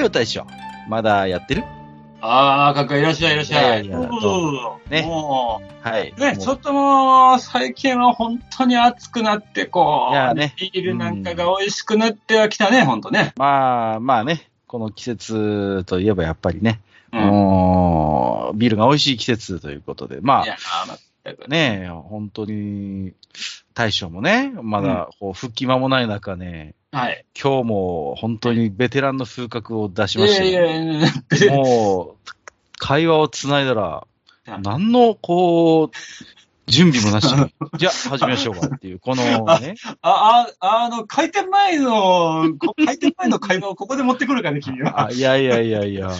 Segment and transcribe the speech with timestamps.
[0.00, 0.46] よ大将。
[0.88, 1.64] まだやってる？
[2.22, 3.86] ああ、かっこいいらっしゃい、いらっしゃい。
[3.86, 6.12] いやいやどうぞねもはい。
[6.14, 13.32] うね、ちょっともう、最近は本当に暑くなって、こう、いやねビールなんかが美味しくなってはきたね、本当ね。
[13.36, 16.80] まあ、まあね、この季節といえばやっぱりね、
[17.12, 17.20] うん。
[17.20, 21.48] もうビールが美味しい季節ということで、まいやあ、ー、全く。
[21.48, 23.14] ね、本当に、
[23.72, 27.24] 大将もね、まだこう復帰間もない中ね、はい。
[27.40, 30.50] 今日も本当にベテランの風格を出しいやいましたよ。
[30.52, 32.30] やいや、もう、
[32.78, 34.06] 会話をつないだらは、
[34.48, 34.62] い。
[34.62, 35.90] 何の、こう、
[36.66, 39.22] 準備もなしに、 じゃあ始めましょうかっていう、この
[39.60, 45.06] ね、あ、あ、あの、開店前の、こ開店前の会話をここで持ってくるからね、君は。
[45.06, 46.10] あいやいやいやいや、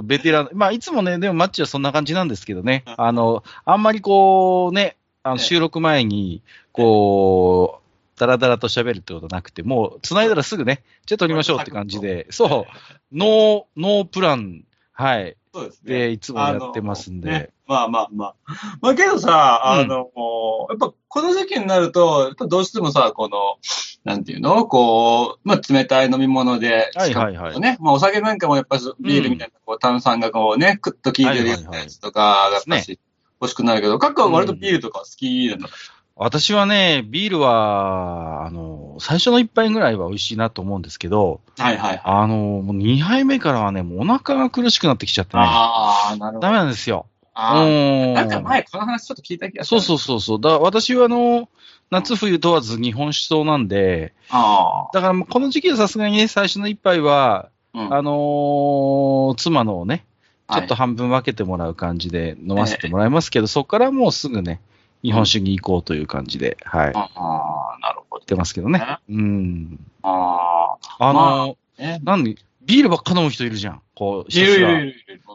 [0.00, 5.42] ベテラン、まあ、いつもね、でもマッチはそんな感じなんですけどね、あの、あんまりこうね、あのええ。
[5.42, 7.81] 収録前に、こう、
[8.22, 15.98] だらだらと喋るってことなくて、もう、繋いだらすぐね、じゃあ撮りましょうって感じで、そう、ノー、ノープラン、はい、そうですね。
[15.98, 17.38] で、いつもやってますんあのね。
[17.40, 18.34] で、まあまあまあ。
[18.80, 23.58] まあけどさ、あの、もうやっぱこの時期になると、やっぱどうしてもさ、この、
[24.04, 24.66] なんていうの？
[24.66, 27.60] こう、まあ冷たい飲み物で、はいはいはい。
[27.60, 32.98] ね、まあお酒なんかもやっぱしビールみたいな、こう炭酸がこうね、クッと効いてるやつとか、やっぱし
[33.40, 35.68] 欲しくなるけど、カッカは割とビールとか好きなの？
[36.14, 42.00] 私はね、ビールは、あの、最初の一杯ぐらいは美味しいなと思うんですけど、はいはいはい。
[42.04, 45.42] あの、もう2杯目からはね、もうお腹が苦しくなってきちゃってね。
[45.44, 46.40] ああ、なるほど。
[46.40, 47.06] ダメなんですよ。
[47.34, 49.84] あーうんなんか前この話ちょっと聞いた気がすそうる。
[49.84, 50.40] そうそうそう。
[50.40, 51.48] だ私はあの、
[51.90, 57.80] 夏冬問わず日本酒糖なんで、あだからこの時期はさすがにね、最初の一杯は、あ。
[57.80, 57.94] うん。
[57.94, 60.04] あのー妻のをね、
[60.50, 64.60] ちょっとはい半分分けてもらう感じで飲ませてもらいますけど、そこからもうすぐね、
[65.02, 68.22] 日本酒に行こうという感じで、はい、言ああ、なるほど。
[68.22, 68.98] ってますけどね。
[69.08, 69.78] うん。
[70.02, 71.08] ああ。
[71.08, 72.00] あのーまね。
[72.04, 73.82] なんで、ビールばっか飲む人いるじゃん。
[73.94, 74.94] こう、いるいるいる。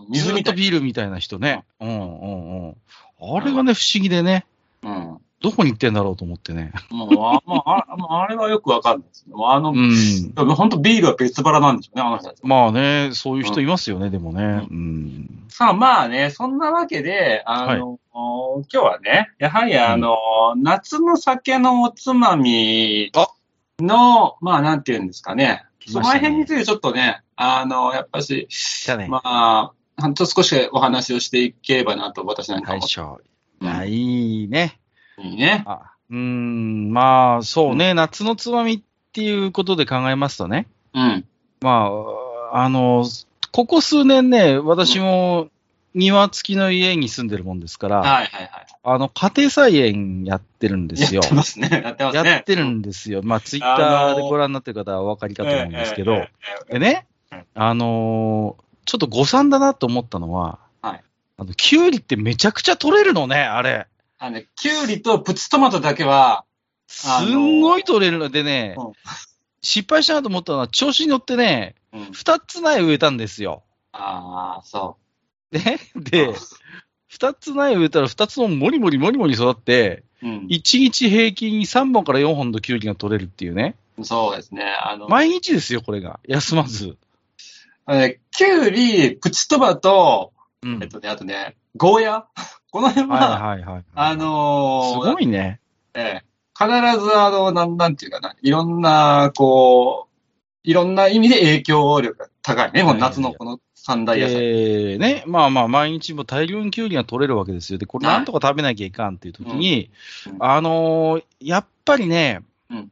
[0.10, 0.54] 水ずっと。
[0.54, 1.66] ビールみたいな人ね。
[1.80, 2.76] うんうんうん。
[3.20, 4.46] あれがね、不思議でね、
[4.84, 5.18] うん。
[5.40, 6.72] どこに行ってんだろうと思ってね。
[6.90, 9.36] もう、あ、まあ、あもうあれはよくわかんないですね。
[9.38, 10.56] あの、うん。
[10.56, 12.48] 本当ビールは別腹なんでしょうね、あの人たちは。
[12.48, 14.68] まあね、そういう人いますよね、でもね。
[14.70, 15.46] うん。
[15.50, 20.18] さあ、まあね、そんなわけで、あの、今日はね、やはりあの、
[20.58, 23.28] 夏の酒のおつまみあ
[23.80, 25.66] の、まあ、なんていうんですかね。
[25.88, 28.48] その辺についてちょっとね、あの、やっぱし、
[28.98, 33.20] ね、まあ、ほんと少しお話をしていければなと、私なんか思っ大将。
[33.60, 33.66] て。
[33.66, 34.80] いや、いいね。
[35.20, 35.64] いいね。
[35.66, 40.68] あうん、まあ、そうね、夏のつまみっていうことで考えますとね。
[40.94, 41.26] うん。
[41.62, 41.90] ま
[42.52, 43.06] あ、あの、
[43.52, 45.50] ここ数年ね、私も
[45.94, 48.50] 庭付きの家に住んでるもんですから、はいはいはい。
[48.84, 51.30] あの、家庭菜園やってるんですよやっ。
[51.30, 51.70] てますね。
[51.72, 52.30] やってますね。
[52.30, 53.22] やってるんですよ。
[53.24, 56.30] まあ、ツイッターでご覧になってる方はお分かりかと思うんですけど、え
[56.70, 61.04] でねうん、あのーちょっと誤算だなと思ったのは、はい
[61.38, 63.86] あの、キュウリってめちゃくちゃ取れるのね、あれ。
[64.20, 66.46] あのね、キュウリとプチトマトだけは、
[66.88, 68.92] すあのーんごい取れるのでね、うん
[69.62, 72.12] 失敗したなと思ったのは、調子に乗ってね、うん。
[72.14, 73.64] 二つ苗植えたんですよ。
[73.92, 74.98] ああ、そ
[75.52, 76.02] ね、う。
[76.02, 76.34] で、
[77.08, 83.76] 二つ苗植えたら二つももりもりもりもり育って、うん、一日平均3本から4本のキュウリが取れるっていうね。
[84.04, 84.64] そうですね。
[84.64, 86.20] あの、毎日ですよ、これが。
[86.28, 86.96] 休まず。
[87.86, 90.84] あのねキュウリ、プチトマト、うん。
[90.84, 92.26] えっとね、あとね、ゴーヤ
[92.72, 93.84] この辺は、はいはいはい。
[93.96, 95.60] あのーすごいね。
[95.94, 100.18] ええ必ず、あの、なん、なんていうかな、いろんな、こう、
[100.64, 102.84] いろんな意味で影響力が高いね。
[102.84, 104.36] もう夏のこの三大野菜。
[104.36, 107.78] えー、ね、まあまあ、毎日も大量にキュウリが取れるわけですよ。
[107.78, 109.92] で、これなんとか食べなきゃいかんっていう時に、
[110.40, 112.42] あのーやっぱりね、
[112.72, 112.92] うん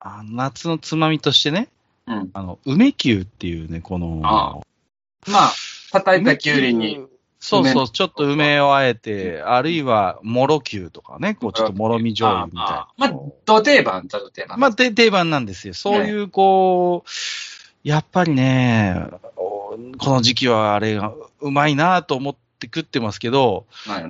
[0.00, 1.68] あの夏のつまみとしてね、
[2.06, 2.30] うん。
[2.32, 4.58] あの、梅キュウっていうね、この、あ
[5.26, 5.52] まあ、
[5.90, 7.04] 叩いたキュウリに、。
[7.50, 12.88] 梅そうそう、ちょっと梅をあえて、あるいは、もろキュウとかね、こう、ちょっともろみ醤油みたいな。
[12.96, 13.12] まあ、
[13.44, 14.58] 土定番、ザ土定番。
[14.58, 15.74] まあ、で定番なんですよ。
[15.74, 19.06] そういう、こう、やっぱりね、
[19.36, 23.66] おこの時期はあれがうまいなと思って食ってますけど、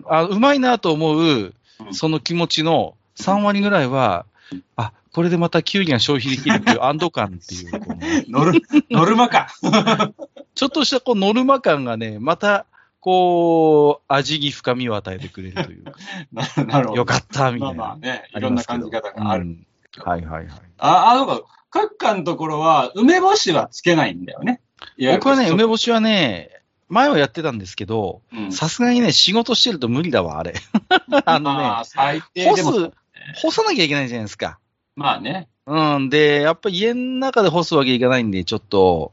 [0.06, 1.54] あうまいなと思う、うん
[1.92, 4.24] その気持ちの3割ぐらいは、
[4.76, 9.48] あ、これでまたキュウリが消費できるっていう 安堵感っていう、 ノル、ノルマか。
[10.54, 12.64] ちょっとしたこうノルマ感がね、また、
[13.06, 15.93] こう、味に深みを与えてくれるというか、
[16.35, 16.97] な なるほど。
[16.97, 17.75] よかった、みたいな。
[17.76, 19.44] まあまあね、いろんな感じ方がある。
[19.44, 19.67] うん
[19.99, 20.50] はいはいはい。
[20.76, 21.43] あ、あ、そうか。
[21.70, 24.61] 各館のところは、梅干しはつけないんだよね。
[24.99, 26.50] 僕はね、梅干干しはね、
[26.88, 30.55] 前はやってたんですけど、うんさすがにね、仕事してると無理だわ、あれ。
[31.25, 31.64] あのね
[32.44, 32.56] 干。
[32.56, 32.91] す、
[33.37, 34.58] 干さなきゃいけないじゃないですか。
[34.96, 35.48] まあね。
[35.66, 36.08] うん。
[36.08, 39.12] で、やっぱ家の中で干すわけいかないんで、ちょっと、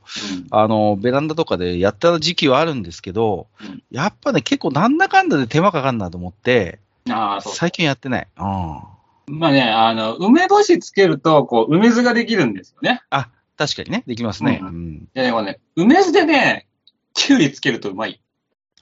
[0.51, 7.13] あの、ベランダとかでやった時期はあるんですけど、うんやっぱね、結構なんだかんだで手間かかんなと思って、うん。
[7.13, 7.53] ああ、そう。
[7.53, 8.27] 最近やってない。
[8.37, 9.35] うん。
[9.39, 13.01] まあね、あの、梅干しつけると、こう、梅酢ができるんですよね。
[13.55, 14.59] 確かにね、できますね。
[14.61, 14.95] ううんん。
[15.03, 16.67] いや、でもね、梅酢でね、
[17.13, 18.19] きゅうりつけるとうまい。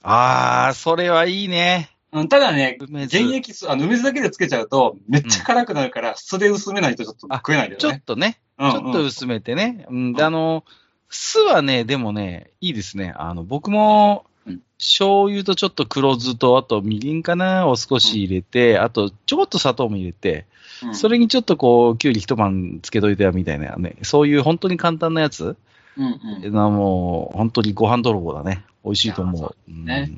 [0.01, 1.89] あー、それはいいね。
[2.13, 7.95] うん、ただね、梅酢原液酢、あの、梅酢だけでつけちゃうと、めっちゃ辛くなるから、酢で薄めないとちょっと食えないけちどね。
[7.95, 9.85] ょっとね、うんちょっと薄めてね。
[9.89, 10.13] うん。
[10.13, 10.65] で、あの、
[11.09, 13.13] 酢はね、でもね、いいですね。
[13.15, 20.45] あの、僕もうん、醤油とちょっと黒酢と、あとみりんかなを少し入れて、あとちょっと砂糖も入れて、
[20.83, 25.55] うんそれにちょっとこう、きゅうり一晩つけといてやみたいなね、そういう本当に簡単なやつ、
[25.95, 26.53] うんうん。
[26.53, 28.65] なもう、本当にご飯泥棒だね。
[28.83, 29.55] 美味しいと思う。
[29.69, 30.11] うんね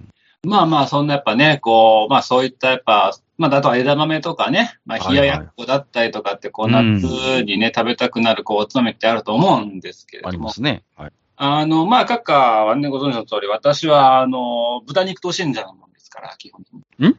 [0.46, 10.52] まあまあ、そんなやっぱね、こう、まあそういったやっぱ、まあ、あとは枝豆とかね、まあ、冷ややっこだったりとかって、こう、うん夏にね、食べたくなる、こう、おつまみってあると思うんですけれどもありま。
[10.52, 10.84] すね。
[10.96, 11.12] はい。
[11.38, 12.34] あの、まあ、閣下
[12.66, 17.16] はね、ご存知の通り、私は、あの、豚肉と信者なもんですから、基本的に。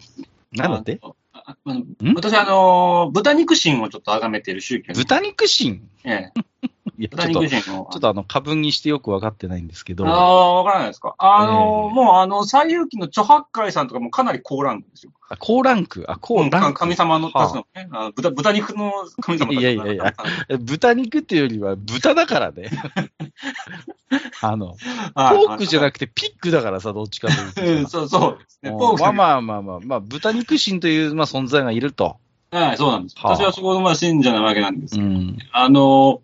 [0.52, 1.00] なんだって？
[1.02, 1.82] あのああの
[2.14, 5.88] 私、あの、豚肉神をちょっと崇めている宗教に豚肉心？
[6.04, 6.30] え
[6.62, 6.68] え、
[6.98, 7.48] いや、ち豚ょっと。
[7.48, 11.14] ちょっとあの、過分にしてよくわかってないんですけど、ああ、わからないですか？
[11.18, 15.12] あの、ええもう、あの、西遊記のチョハッカイさんとかもかなり高ランクですよ。
[15.28, 16.74] あ高ランク、あ、高ランク？
[16.74, 20.14] 神様のたちのね、あの豚豚肉の神様たちのいやいやいや
[20.48, 22.70] え 豚肉っていうよりは豚だからね。
[24.42, 24.76] あの、
[25.14, 28.70] ポークじゃなくてピッグだからさ、どっちかというとそうそうですね。
[28.70, 32.18] ポークまあまあまあまあ、まあ、豚肉神という、まあ、存在がいると。
[32.58, 33.16] はい、そうなんです。
[33.18, 35.38] はあ私はそこのまあ信者なわけなんですけど、うん。
[35.52, 36.22] あの、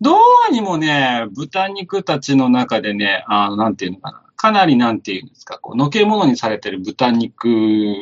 [0.00, 0.16] ど
[0.50, 4.22] うにもね、豚肉たちの中でね、あの、なんていうのかな。
[4.36, 7.48] かなりなんていうんですか、こう、のけ物にされてる豚肉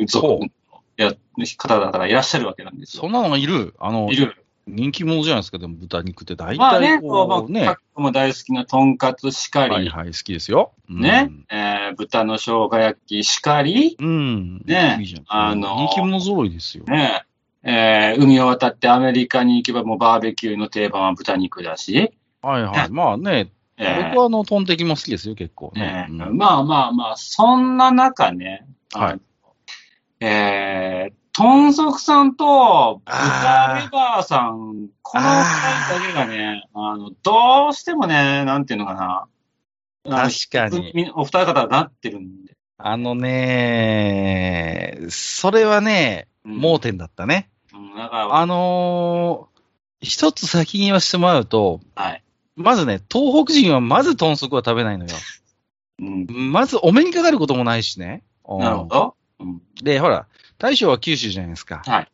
[0.06, 0.48] 族の
[0.96, 1.12] や
[1.56, 3.02] 方々がいらっしゃるわけなんですよ。
[3.02, 3.74] そんなのがいる？
[3.78, 4.36] あのい、る。
[4.66, 7.66] 人気者じゃないですか、でも豚肉って大まあね、体こうまあ、ね。
[7.66, 10.72] 各国も大好きなとんかつしかり、はいはい、好きですよ。
[10.88, 14.62] うんね、えー豚の生姜焼きしかり、うん。
[14.64, 15.24] ねいいじゃん。
[15.28, 16.84] あの人気者揃いですよ。
[16.84, 17.24] ね、
[17.64, 22.12] えー海を渡ってアメリカに行けばもうバーベキューの定番は豚肉だし、
[22.43, 22.90] はいはい。
[22.93, 26.06] まあね、えー僕はあの、トンテキも好きですよ、結構えね。
[26.11, 29.20] ーうんまあまあまあ、そんな中ね、はい
[30.20, 39.26] えー、豚足さんと豚レバーさん、この二人だけがね、あの、どうしてもね、なんていうのかな。
[40.08, 40.93] 確かに。
[40.94, 42.55] みお二方になってるんで。
[42.78, 47.49] あのね、それはね、うん盲点だったね。
[47.96, 49.55] あのー
[50.05, 52.23] 一つ先に言わせてもらうと、はい。
[52.56, 55.11] まずね、東北人はまず豚足は食べないのよ。
[56.00, 56.52] うん。
[56.52, 58.23] まずお目にかかることもないしね。
[58.46, 59.14] うんなるほど。
[59.41, 59.62] うん。
[59.82, 60.26] で、ほら、
[60.58, 61.82] 大将は九州じゃないですか。
[61.87, 62.08] はい。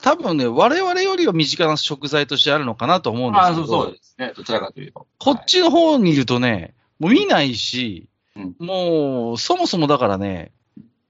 [0.00, 4.32] 多分ね、我々よりは身近な食材としてあるのかなと思うんですまあ、けど、そうそうですね。
[4.36, 5.06] どちらかというと。
[5.18, 10.52] こっちの方にいるとね、もう見ないし、うんもう、そもそもだからね、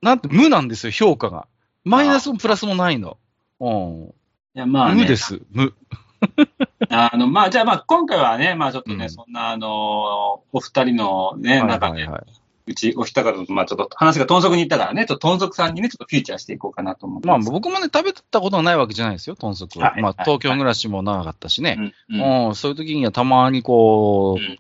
[0.01, 1.47] なんて、無なんですよ、評価が。
[1.85, 3.19] マイナスもプラスもないの。
[3.61, 4.15] うん。
[4.55, 5.75] いや、まあ、ね、無です、無。
[6.91, 12.25] あの、まあ、じゃあ、まあ、今回はね、まあ、ちょっとね、うんそんな、あの、お二人のね、はい中で、はいはい
[12.71, 17.51] うち、お二方と、まあ、ちょっと話が豚足に行ったからね、ちょっと豚足さんにね、ちょっとフィーチャーしていこうかなと思ってまあ、ます。
[17.51, 19.85] 僕もね、食べたことはないわけじゃないですよ、豚足は。
[19.85, 21.77] まあ、はいはい東京暮らしも長かったしね。
[22.09, 24.59] うん、うんうん、そういう時にはたまにこう、うん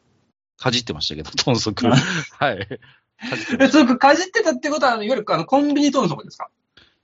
[0.61, 1.87] かじってましたけど、 豚足。
[1.87, 1.97] うんは
[2.53, 2.59] い。
[3.31, 6.49] かじってまえ、それかじってたってことは、いわゆるあのコンビニ豚足ですか？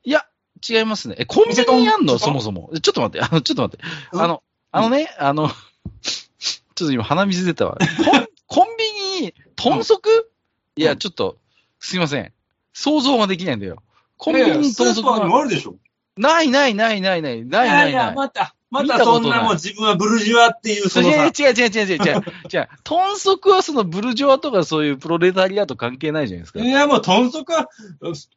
[0.02, 0.26] いや、
[0.68, 1.16] 違いますね。
[1.18, 2.18] え、コンビニにあんの？
[2.18, 2.71] そもそも。
[2.83, 3.85] ちょっと待って、あの、ちょっと待って。
[4.12, 4.21] うん？
[4.23, 4.42] あの、
[4.73, 5.49] あのね、あの、
[6.75, 7.78] ちょっと今鼻水出たわ。
[8.47, 8.85] コン ビ
[9.21, 10.00] ニに豚足？
[10.76, 11.38] いや、ちょっと、
[11.78, 12.33] すいません。
[12.73, 13.83] 想像ができないんだよ。
[14.16, 15.76] コンビニ豚足がパーにもあるでしょ
[16.16, 18.14] ないないないないない、ないないや、ない。
[18.14, 22.22] また、ま見たたことないそんなもう自分はブルジュアっていう、その違うさ、違う違う違う違う違う。
[22.52, 22.68] 違う。
[22.84, 26.60] 豚足 はそのブルジョワとかそういうプロレタリアと関係ないじゃないですか。
[26.60, 27.68] いや、もう豚足は、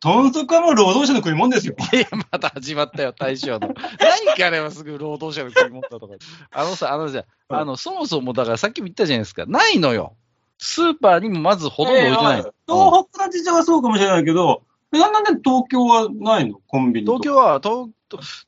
[0.02, 1.76] 豚足はもう労働者の食い物ですよ。
[1.94, 3.74] いや、また始まったよ、大将の。
[4.00, 6.14] 何かあれはすぐ労働者の食い物だとか。
[6.52, 9.46] あのさ、あのじゃあの、そもそもだからさっきも言ったじゃないですか。
[9.48, 10.16] ないのよ。
[10.60, 12.38] スーパーにもまずほとんど置いてない。
[12.38, 14.64] やや東北の事情はそうかもしれないけど、
[14.94, 16.60] えななんで東京はないの？
[16.68, 17.90] コンビニと東京は、東、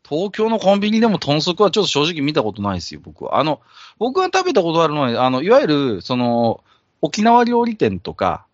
[0.08, 3.38] 東京のコンビニでも豚足はちょっと正直見たことないですよ、僕は。
[3.38, 3.60] あの、
[3.98, 6.64] 僕が食べたことあるのは、あの、いわゆる、その、
[7.02, 8.46] 沖縄料理店とか、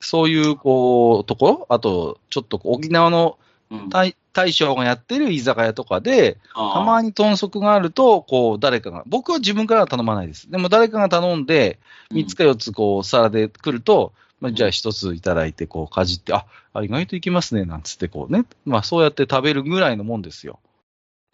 [0.00, 1.66] そういう、こう、ところ？
[1.68, 3.38] あと、ちょっと沖縄の
[3.70, 7.08] うん大大将がやってる居酒屋とかで、たまに。
[7.08, 10.50] に豚足があると、こう、誰かが、僕は自分からは頼まないです。
[10.50, 11.78] でも誰かが頼んで、
[12.12, 16.44] 3つか4つ、こう、皿で来ると、まあ、じゃあ1ついただいて、こう、かじって、あ、
[16.74, 18.44] あ意外といきますね、なんつって、こうね。
[18.64, 20.58] まあ、そうやって食べるぐらいのもんですよ。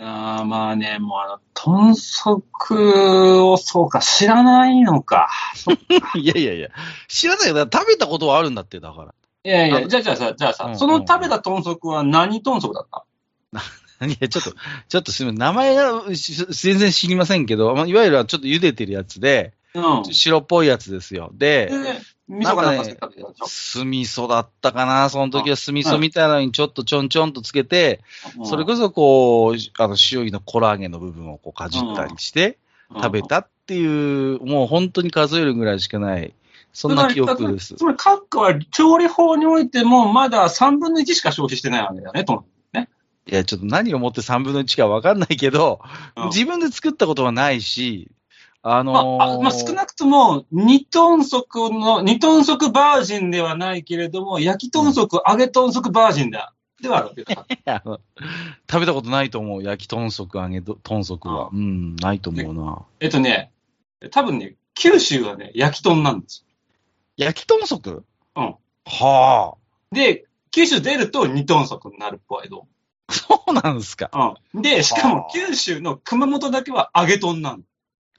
[0.00, 5.28] あーまあね、もうあの、豚足を、そうか、知らないのか。
[6.14, 6.68] いやいやいや、
[7.08, 7.56] 知らないよ。
[7.72, 9.14] 食べたことはあるんだって、だから。
[9.44, 13.04] いやいや、じゃあじゃあさ、じゃあさ、うんその食べた豚足は何豚足だった？
[14.06, 14.52] いや、ちょっと、
[14.88, 15.38] ちょっとすみません。
[15.38, 20.04] 名前がし全然知りませんけど、まあ、いわゆるちょっと茹でてるやつで、うん。
[20.14, 21.30] 白っぽいやつですよ。
[21.34, 25.56] で、で、味噌かなんかつけたでしょ酢味噌だったかな、その時は。
[25.56, 28.00] 酢味噌みたいなのにちょっとちょんちょんとつけて、
[28.44, 32.58] それこそこう、あの、塩着のコラーゲンの部分をこうかじったりして、
[32.94, 36.34] 食べたっていう、もう本当に数えるぐらいしかない、
[36.72, 37.74] そんな記憶です。
[37.74, 42.44] つまり、各は調理法においても、まだ3分の1しか消費してないわけだよね、と。
[43.30, 45.80] いや、ちょっと何をもって3分の1かわかんないけど、
[46.16, 46.26] うん。
[46.28, 48.10] 自分で作ったことはないし、
[48.62, 56.54] あまのーまあ、少なくとも、2トン足の、2トン足バージンではないけれども、焼き豚足、揚げ豚足バージンだ。
[56.82, 57.46] ではあるわけだ。
[57.84, 58.00] あの
[58.70, 59.62] 食べたことないと思う。
[59.62, 61.50] 焼き豚足、揚げ豚足は。
[61.52, 62.82] うん、ないと思うな。
[63.00, 63.52] えっとね、
[64.10, 66.44] 多分ね、九州はね、焼き豚なんです
[67.16, 68.04] 焼き豚足？
[68.36, 68.44] うん。
[68.44, 68.96] はあ。
[68.96, 69.58] よ。
[69.92, 72.66] で、九州出ると2トン足になるっぽいど。
[73.10, 74.36] そうなんですか。
[74.54, 74.62] うん。
[74.62, 77.62] で、しかはあも九州の熊本だけは揚げ豚なの。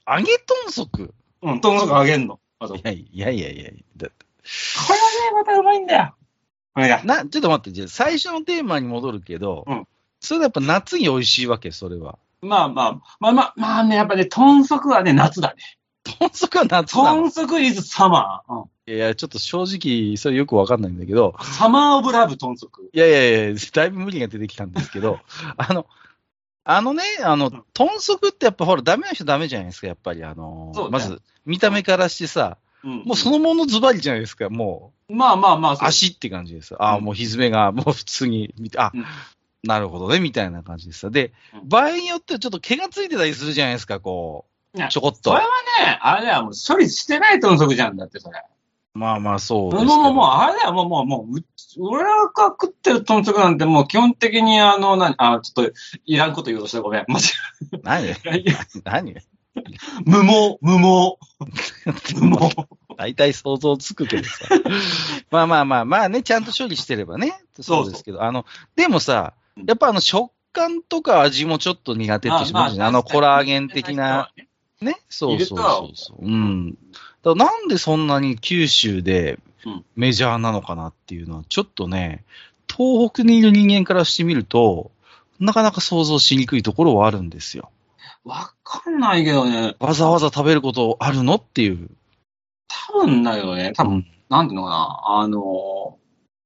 [0.06, 2.40] 揚げ豚足うん、豚足揚げんの。
[2.62, 6.14] いやいやいやいやだはね、またうまいんだよ。
[6.74, 7.02] これが。
[7.04, 9.86] な、ちょっと待って、じゃあ最初のテーマに戻るけど、うん
[10.20, 12.18] それはやっぱ夏に美味しいわけ、それは。
[12.42, 15.62] まあまあ、まあまあ、まあね、やっぱね、豚足はね、夏だね。
[16.04, 18.40] 豚足は夏なの豚足 is summer。
[18.48, 18.54] う
[18.90, 18.92] ん。
[18.92, 22.90] いやいや、ちょっと正直、それよくわかんないんだけど、サマーオブラブ豚足。
[22.92, 25.20] いやいやいや、だいぶ無理が出てきたんですけど、
[25.56, 25.86] あの、
[26.64, 30.22] あのね、あの、豚足ってやっぱほら、ダメな人ダメじゃないですか、やっぱり。
[30.24, 33.02] あの、そうねまず、見た目からしてさ、うん。
[33.04, 36.74] もうそのものズバリじゃないですか、もまあまあまあ、う、そう足って感じです。
[36.78, 39.04] ああ、うんもうひずめが、 もう普通に見て、あ、うん
[39.62, 41.10] なるほどね、みたいな感じです。
[41.10, 45.36] で、うん場合によってはちょっと毛がついてたりするじゃないですか、こねう、ちょこっとそれ。
[45.36, 45.42] は
[45.84, 48.42] ね、あれだよ、もう処理してない豚足じゃんだって、それ。
[48.94, 49.84] まあまあ、そうです。
[49.84, 51.44] もう、もう、あれだよ、もう、もう、もう、う
[51.78, 52.10] 俺が
[52.48, 55.72] 食ってる豚足なんて、もう基本的に、あの、何、あ、ちょっと、
[56.06, 57.04] いらんこと言うとしたごめん。
[57.08, 57.22] 間違
[57.82, 58.16] 何。
[58.84, 59.14] 何
[60.04, 61.18] 無毛、無毛、
[62.20, 62.68] 無毛。
[62.96, 64.48] 大体想像つくけどさ。
[65.30, 67.40] まあまあまあまあね、ちゃんと処理してればね。
[67.60, 68.44] そうですけど、あの、
[68.76, 69.34] でもさ、
[69.66, 74.30] やっぱあの食感とか味もちょっと苦手って人もいるじゃんあのコラーゲン的な。。
[74.80, 74.96] ね。
[75.08, 76.24] そうそうそうそう。
[76.24, 76.78] うん。
[77.22, 82.24] だなんでそんなに九州でうんメジャーなのかなっていうのは、ちょっとね、
[82.68, 84.90] 東北にいる人間からしてみると、
[85.38, 87.70] なかなか想像しにくいところはあるんですよ。
[88.24, 91.90] わかんないけどね、わざわざ食べることあるのっていう。
[92.68, 95.98] 多分だけどね、多分、うんなんていうのかな、あの、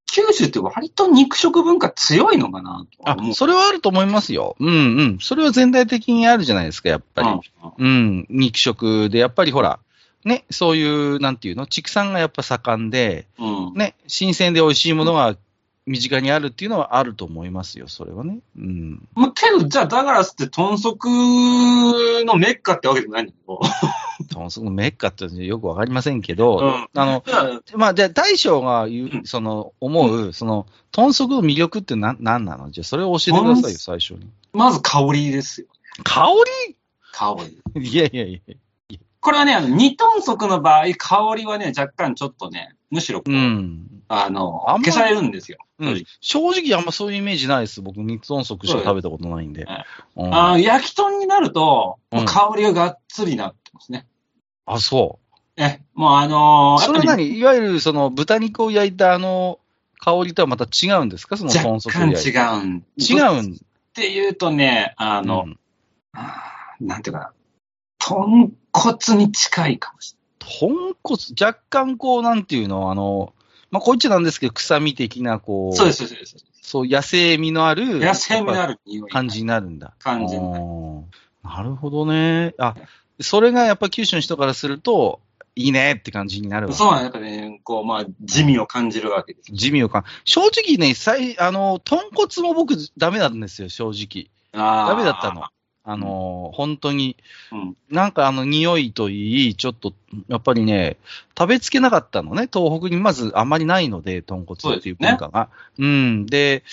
[0.06, 4.56] 九州って割と肉食文化強いのかなとあそれはあると思いますよ。
[4.58, 5.18] うんうん。
[5.20, 7.28] それは全体的にあるじゃないですか、やっぱり。
[7.78, 9.80] うんうん、肉食で、やっぱりほら、
[10.24, 13.74] ね、そういう、なんていうの、畜産がやっぱ盛んで、うん。
[13.74, 15.36] ね、新鮮で美味しいものが
[15.86, 18.38] 身近にあるっていうのはあると思いますよ、それはね。
[18.56, 19.06] うん。
[19.14, 21.08] まあ、けど、じゃあ、ダガラスって豚足
[22.24, 23.60] のメッカってわけでもないんだけど。
[24.30, 27.22] 豚足のメッカってよくわかりませんけど、うんあの、
[27.76, 32.70] まあ、じゃあ大将が言う、うんその、思う、その、豚足の魅力って何、何なの？
[32.70, 34.26] じゃあ、それを教えてくださいよ、最初に。
[34.54, 35.66] まず香りですよ。
[36.02, 36.28] 香
[37.12, 37.36] 香
[37.74, 37.80] り？
[37.82, 38.54] りいやいやいや。
[39.24, 43.90] これはね、あの、二豚足の場合、香りはね、若干ちょっとね、むしろこう、うん。
[44.06, 45.56] あのあ消されるんですよ。
[45.78, 47.80] うん正正直あんまそういうイメージないです。
[47.80, 49.66] 僕、肉豚足しか食べたことないんで。
[50.14, 54.06] 直うんあー焼き豚になると、うん香りががっつりなってますね。
[54.66, 55.40] あ、そう。
[55.56, 57.38] え、もうあのーそれ何？
[57.38, 59.58] いわゆるその豚肉を焼いたあの
[59.98, 61.38] 香りとはまた違うんですか？
[61.38, 62.52] その豚若足干違焼いた。
[62.52, 62.84] うん。
[62.98, 63.54] 違うん？
[63.54, 63.56] っ
[63.94, 65.58] ていうとね、あの、うん
[66.86, 67.32] なんていうかな、
[67.98, 73.32] 豚骨に近いかもし豚骨、若干こう、なんていうの、あの、
[73.70, 75.92] まあ、こっちなんですけど、臭み的な、こう、れない。
[75.94, 76.30] そうです、そうです。
[76.32, 79.10] そうですそう、野生味のある、野生味のあるる匂い。
[79.10, 79.94] 感じになるんだ。
[79.98, 80.64] 感じになる
[81.42, 82.54] なるほどね。
[82.58, 82.74] あ、
[83.20, 85.20] それがやっぱ九州の人からすると、
[85.56, 86.72] いいねって感じになるわ。
[86.72, 89.52] そうなんやっぱね、こう、まあ、地味を感じるわけです。
[89.52, 90.04] 地味をか。
[90.24, 94.30] 正直ね、最、あの、豚骨も僕ダメなんですよ、正直。
[94.52, 95.44] あーダメだったの。
[95.84, 97.16] あの、本当に。
[97.52, 97.76] うん。
[97.90, 99.92] なんかあの、匂いといい、ちょっと、
[100.28, 100.96] やっぱりね、
[101.38, 102.48] 食べつけなかったのね。
[102.52, 105.50] 東北にまずあんまりないので、豚骨っていう文化が。
[105.78, 106.26] うん。
[106.26, 106.64] で、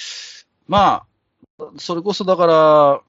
[0.67, 1.03] ま
[1.59, 3.01] あ、それこそだから、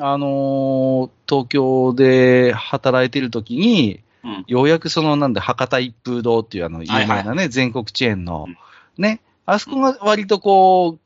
[0.00, 4.44] あのー東京で働いてる時に、うん。
[4.46, 10.98] ようやくその、なんで、博多一風堂っていうあの、有はいはい名なね、全国チェーンのうん、ね、あそこが割とこ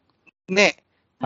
[0.48, 0.76] う、ね、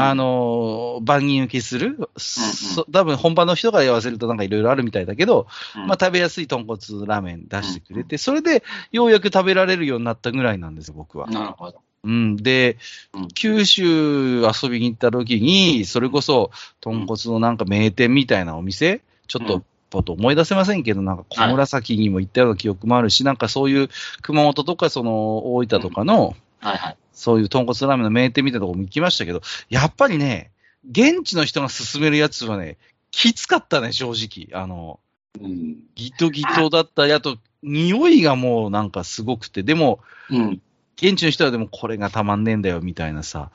[0.09, 11.27] あのー万人受けする、そ多分本場の人から言わせるとなんかいろいろあるみたいだけど、うんまあ食べやすい豚骨ラーメン出してくれて、それでようやく食べられるようになったぐらいなんですよ、僕は。
[11.29, 11.81] なるほど。
[12.05, 12.37] うん。
[12.37, 12.79] で
[13.13, 23.89] うん、九州遊びに行った時に、それこそ豚骨のなんか名店みたいなお店、ちょっとうん、パッと思い出せませんけど、なんか小紫にも行ったような記憶もあるし、なんかそういう
[24.23, 26.97] 熊本とかその大分とかの、はいはい。
[27.13, 30.51] そういう豚骨ラーメンの名店みたいなところも行きましたけど、やっぱりね、
[30.91, 32.79] 現地の人が勧めるやつはね、
[33.11, 34.61] きつかったね、正直。
[34.61, 35.01] あの、
[35.41, 35.77] うん。
[35.95, 40.01] ギトギトだったり、あと、匂いがもうなんかすごくて、でも、
[40.31, 40.63] うん。
[40.97, 43.51] 現地の人はでもこれがたまんねえんだよ、みたいなさ。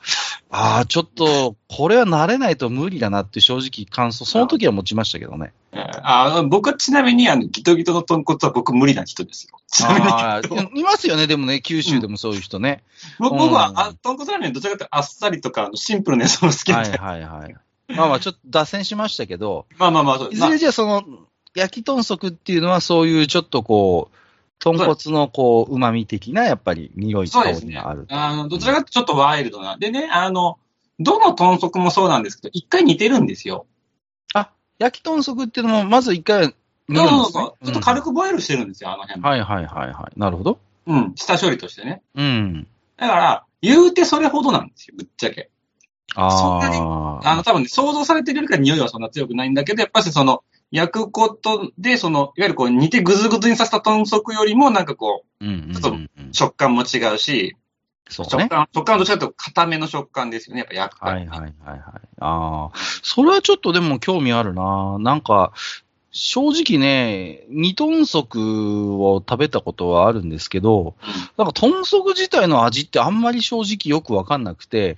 [0.50, 5.52] ああ、ちょっと、これは慣れないと無理だなって正直感想、その時は持ちましたけどね。
[5.76, 9.58] えーあ僕はちなみに、あの、ギトギトの豚骨は僕無理な人ですよ。
[9.66, 10.80] ちなみに。
[10.80, 12.82] いますよね、でもね、九州でもそういう人ね。
[13.18, 16.98] 僕僕は、うんあ豚骨ラーメンどちらかというとあっさりとか、シンプルなやつも好きなはいんで。
[16.98, 17.56] はいはい。
[17.88, 21.04] まあまあ、ちょっと脱線しましたけど、まあまあまあ、いずれじゃあその、
[21.54, 24.16] 焼き豚足っていうのはそういうちょっとこう、
[24.58, 27.68] 豚骨のこう、旨味的なやっぱり匂い香そうですね。
[27.68, 28.06] りがある。
[28.08, 29.76] あの、どちらかというとちょっとワイルドな。
[29.76, 30.58] でね、あの、
[30.98, 33.66] どの豚足もそうなんですけど、一回似てるんですよ。
[34.34, 36.54] あ、焼き豚足っていうのも、まず一回
[36.88, 37.64] 見そうるんですねそうそう。。
[37.64, 39.26] ちょっと軽くボイルしてるんですよ、あの辺うん。
[39.26, 40.18] はいはいはいはい。
[40.18, 40.58] なるほど。
[40.86, 41.12] うん。
[41.16, 42.02] 下処理としてね。
[42.14, 42.66] うん。
[42.96, 45.50] だから、言うてそれほどなんですよ、ぶっちゃけ。
[46.14, 55.96] そんなにああの、多分ね、想像されてるよりか匂いはそんな強くないんだけど、やっぱりその、焼くことで、その、いわゆるこう、煮てぐずぐずにさせた豚足よりも、なんかこうちょっと
[56.32, 57.56] 食感も違うし、
[58.08, 58.44] そうね。
[58.44, 61.12] 食感、食感はどちらかというと硬めの食感ですよね、やっぱ焼くから。
[61.12, 61.80] はいはいはいはい。
[62.20, 64.98] ああ、それはちょっとでも興味あるな。
[65.00, 65.52] なんか、
[66.12, 70.94] 正直ね、二豚足を食べたことはあるんですけど、
[71.36, 74.96] なんか豚足自体の味ってあんまり正直よくわかんなくて、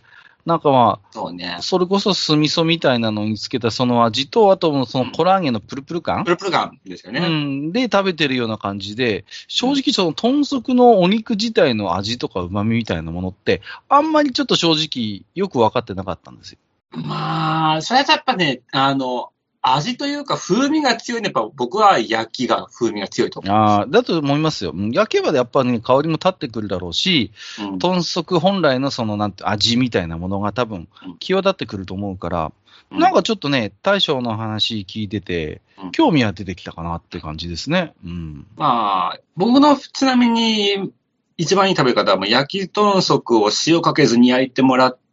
[0.48, 1.62] なんかまそうねあ、。
[1.62, 6.24] それこそ酢味噌みたいなのにつけたその味と、あとそのコラーゲンのプルプル感？
[6.24, 7.20] プルプル感ですよね。
[7.20, 16.58] うん、で食べてるような感じで、正直その豚足のお肉自体の味とか旨味みたいなものって、あんまりちょっと正直よく分かってなかったんですよ。
[16.92, 19.28] まあ、それはやっぱね、あの、
[19.74, 24.72] 味というか風味が強いね、やっぱ僕は焼きが風味が強いと思ああ、だと思いますよ。
[24.74, 27.62] うん焼けばやっぱね、香りも立ってくるだろうし、う。
[27.62, 32.52] うん豚足本来のそのなんて味みたいなものが多分うん際立ってくると思うから、
[32.90, 37.94] うんなんかちょっとね、大将の話聞いててうん、興味は出てきたかなって感じですね。
[38.04, 38.46] うん。
[38.56, 40.92] まあ、僕のちなみに
[41.36, 45.07] 一番いい食べ方はもう焼き豚足を塩かけずに焼いてもらって、うん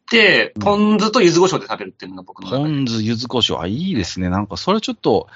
[0.59, 2.49] ポン酢と柚子胡椒で食べるっていうのが僕の。
[2.49, 4.29] ポン酢、柚子胡椒、あ、いいですね。
[4.29, 5.27] なんかそれちょっと、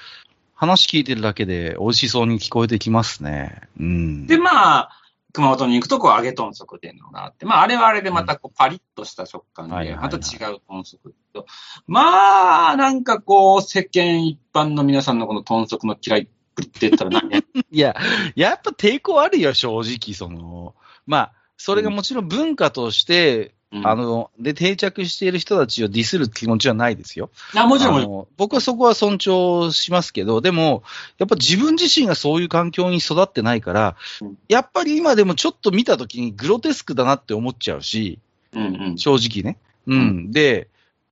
[0.54, 3.62] 話聞いてるだけで美味しそうに聞こえてきますね。
[3.78, 4.26] うん。
[4.26, 4.90] で、まあ、
[5.32, 10.98] 熊本に行くと、こう、揚げ豚足っていうのがあって、まあ、あれはあれでまた、こう、パリッとした食感で、また違う豚足
[11.32, 11.46] と。
[11.86, 17.40] まあ、なんかこう、世間一般の皆さんのこの豚足の嫌いっぷりって言ったら何や？
[17.70, 17.96] いや、
[18.34, 20.74] やっぱ抵抗あるよ、正直、その。
[21.06, 27.30] まあ、それがもちろん文化として、うんあの、で、定着している人たちをディスる気持ちはないですよ。
[27.54, 30.82] あもちろん、僕はそこは尊重しますけど、でも、
[31.18, 38.18] やっぱ自分自身がそういう環境に育ってないからうん、やっぱり今でもちょっと見たときにグロテスクだなって思っちゃうし、
[38.52, 38.98] うんうん。
[38.98, 39.58] 正直ね。
[39.86, 40.32] うん。
[40.32, 40.68] で、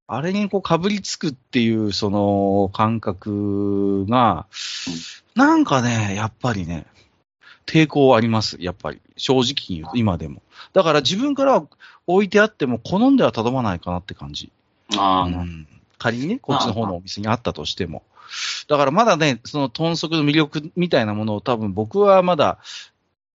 [0.09, 4.47] あれにこう被りつくっていうその感覚が、
[5.35, 6.87] なんかね、やっぱりね、
[7.69, 8.57] 抵抗あります。
[8.61, 9.01] やっぱり。
[9.17, 10.43] 正直に言うと、今でも。
[10.73, 11.63] だから自分から
[12.07, 14.51] 置いてあっても好んでは頼まないかなって感じ。
[14.97, 15.67] ああ、うん
[15.99, 18.03] 仮にね、こっちの方のお店にあったとしても。
[18.69, 22.59] だからまだね、その豚足の魅力みたいなものを多分僕はまだ、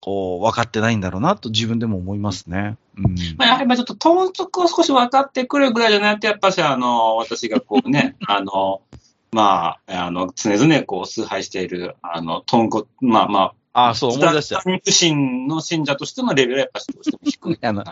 [0.01, 2.77] こう、分かってないんだろうなと自分でも思いますね。
[2.97, 3.15] うん。
[3.37, 8.83] まあ、やはりまあちょっと豚足を少し分かってくるぐらいじゃなくて、やっぱし、あの、私がこうね、 あの、
[9.31, 14.59] まあ、あの、常々こう、崇拝している、あの、豚骨、まあまあ、ああ、そう思い出した。
[14.59, 17.59] 豚肉神の信者としてのレベルはやっぱしどうしても低い。
[17.67, 17.85] あの、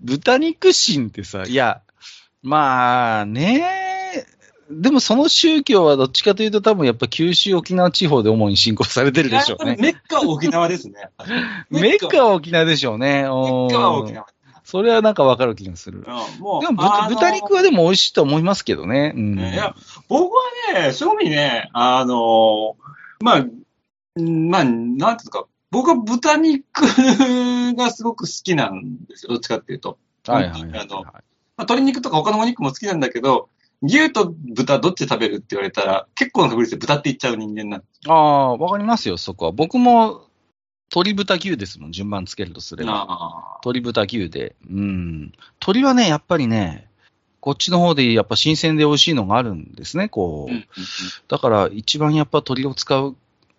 [0.00, 1.82] 豚肉心ってさ、いや、
[2.42, 4.26] まあね、
[4.70, 9.76] でもその宗教はどっちかというと多分やっぱ九州沖縄地方で主に信仰されてるでしょうね。
[9.80, 10.94] メッカは沖縄ですね。
[11.70, 13.22] メッカは沖縄でしょうね。
[13.22, 14.26] メッカは沖縄。
[14.62, 16.06] それはなんかわかる気がする。
[16.06, 19.12] うん、もうでも豚、豚肉はでも美味しいと思いますけどね。
[19.16, 19.74] うん、いや、
[20.08, 22.76] 僕はね、正味ね、あの、
[23.20, 23.46] まあ、
[24.16, 26.64] まあ、なんていうか、僕は豚肉
[27.76, 29.32] がすごく好きなんですよ。
[29.32, 29.98] どっちかっていうと。
[30.26, 31.22] はいはい、はい、あの、まあ、
[31.58, 33.48] 鶏肉とか他のお肉も好きなんだけど、
[33.82, 37.82] 牛と豚どっち食べるって言われたら、結構な確率で豚って言っちゃう人間なん。
[38.08, 39.52] ああ、わかりますよ、そこは。
[39.52, 40.26] 僕も
[40.90, 43.58] 鶏豚牛ですもん、順番つけるとすれば。
[43.64, 44.56] 鶏豚牛で。
[44.68, 45.32] うん。
[45.60, 46.90] 鶏はね、やっぱりね、
[47.40, 50.52] こっちの方でやっぱ新鮮で美味しいのがあるんですね、こう。
[51.28, 53.16] だから一番やっぱ鶏を使う。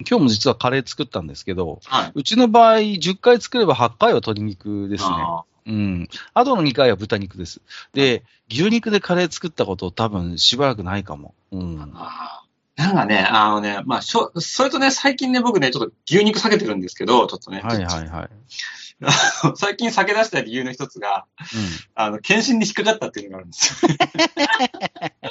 [0.08, 5.16] 今日も実はカレー作ったんですけど、はい、うちの場合10回作れば8回は鶏肉ですね。
[5.68, 6.10] うん。
[6.34, 7.62] あとの2回は豚肉です。
[7.94, 11.36] で、牛肉でカレー作ったこと多分しばらくないかも。
[11.52, 11.94] うん。
[12.76, 17.62] なんかね、あのね、まあ、しょ、それとね、最近ね、僕ね、ちょっと牛肉避けてるんですけど、ちょっとね。
[17.62, 18.30] はいはいはい。
[19.56, 21.48] 最近避け出した理由の一つが、うん、
[21.96, 23.92] あの、検診に引っかかったっていうのがあるんですよ。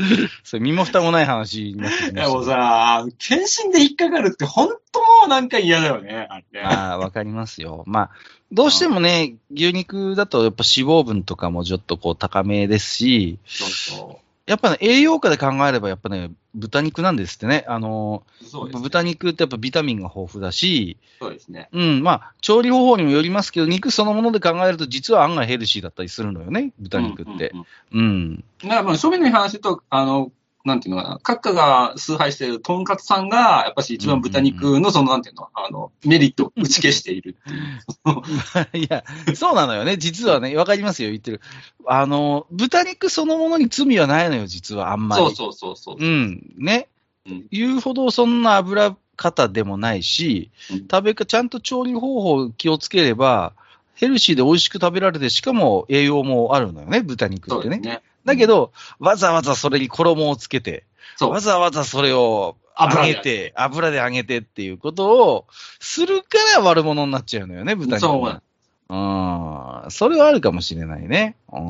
[0.44, 6.26] それ身も蓋もない話になってきまいやもうさ、検診で引っかかるって本当もうなんか嫌だよね。
[6.30, 7.84] あねああ、わかりますよ。
[7.86, 8.10] まあ、
[8.52, 14.29] どうしてもね、牛肉だとやっぱ脂肪分とかもちょっとこう高めですし、そうそう。
[14.50, 17.64] やっぱね、栄養価で考えれば、やっぱね、豚肉なんですってね。
[17.68, 21.68] あの、ね、豚肉ってやっぱビタミンが豊富だし、そうですね。
[21.70, 27.50] うん、まあ、調理方法にもよりますけど、肉そのもので考えると、実は案外ヘルシーだったりするのよね、豚肉って。
[27.50, 28.96] うん、うんうん、だからまあ、
[29.30, 30.32] 話と、あの、
[30.64, 38.84] なんていうのかな、閣下が崇拝しているとんかつさんが、やっぱし一番豚肉のその、なんていうの、あの、メリットを打ち消しているっていう。
[38.84, 39.96] いや、そうなのよね。
[39.96, 41.40] 実はね、わかりますよ、言ってる。
[41.86, 45.24] あの、豚肉そのものに罪はないのよ、実は、あんまり。
[45.24, 45.96] そうそうそうそう。
[45.98, 46.54] うん。
[46.58, 46.88] ね。
[47.26, 53.54] うん、言うほどそんな油方でもないし、うん、食べか、ちゃんと調理方法気をつければ、
[53.94, 57.78] ヘルシーで美味しく食べられて、しかも栄養もあるのよね、豚肉ってね。
[57.78, 60.84] ねだけど、わざわざそれに衣をつけて、
[61.20, 65.46] わざわざそれを揚げて、油で揚げてっていうことを
[65.80, 68.42] するから悪者になっちゃうのよね、豚肉そう。
[68.90, 69.90] うん。
[69.90, 71.36] それはあるかもしれないね。
[71.52, 71.60] うん。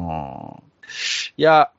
[1.36, 1.70] いや、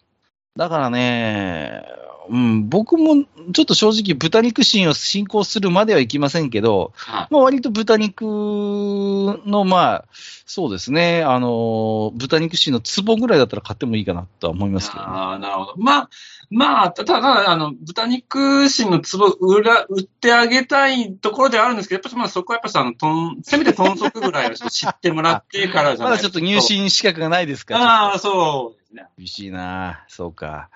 [0.56, 1.84] だからね、
[2.32, 10.06] うん、僕もちょっと正直豚肉心を進行するまではいきませんけど、はい、まあ割と豚肉の、まあ、
[10.46, 15.74] そうですね、あの、豚肉心の壺ぐらいだったら買ってもいいかなとは思いますけど、ね、ああ、なるほど。
[15.78, 16.10] まあ、
[16.50, 29.06] まあ、ただ、あの、豚肉心の壺売ら、売ってあげたいところではあるんですけど、やっぱりまあそこはやっぱさ、あの、とん、せめて豚足ぐらいは 知ってもらってからじゃないまだちょっと入信資格がないですかああ、そうですね。
[29.18, 30.70] 厳しいなそうか。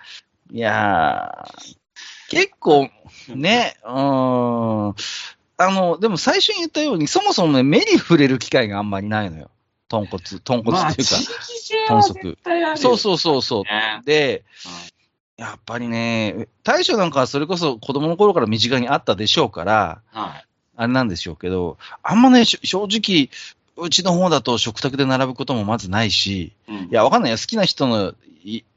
[0.51, 1.75] いやー、
[2.29, 2.89] 結構、
[3.29, 3.91] ね、うん。
[5.58, 9.49] あの、でも最初に言ったように、そもそもね、目に触れる機会があんまりないのよ。
[9.88, 11.15] 豚骨、豚骨っていうか、
[11.88, 12.38] 豚足。
[12.75, 13.63] そうそうそうそう。
[13.63, 14.43] ね、で、
[15.38, 23.29] うん、やっぱりね、大将なんかはそれこそ子供の頃から身近にあったでしょうから、はい、あれなんでしょうけど、あんまね、正直、
[23.77, 27.38] うちの方だと食卓で並ぶこともまずないし、うん、いや、わかんないよ。
[27.38, 28.13] 好きな人の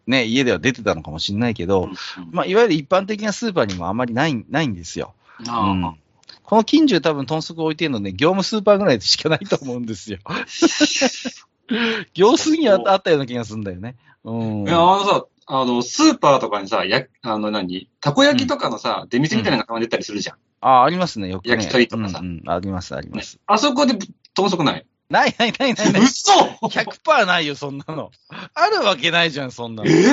[0.07, 1.97] ね、家では出てたのかもしれないけど、うんうん、
[2.33, 5.15] まあ、いわゆる一般的なスーパーにもあまりないないんですよ。
[5.41, 5.97] うん、
[6.43, 10.19] この近所で多分豚足置いてるのね、業務スーパーぐらいしかないと思うんですよ。
[12.15, 13.97] 業数にはあったような気がするんだよね。
[14.25, 14.67] うん。
[14.67, 20.37] いや、あのさ、あの、スーパーとかにさ、や、あの何、たこ焼きとかのさ、出店みたいなのが出たりするじゃん。
[20.61, 21.53] ああ、ありますね、よく、ね。
[21.53, 22.21] 焼き鳥とかさ。
[22.21, 23.43] うん、あります、あります、ね。
[23.47, 23.95] あそこで
[24.35, 24.87] 豚足ない？
[25.11, 26.03] ないないないないない。
[26.03, 28.11] 嘘 !100% ないよ、そんなの。
[28.55, 29.89] あるわけないじゃん、そんなの。
[29.89, 30.11] ええー、